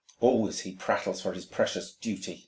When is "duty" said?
1.93-2.39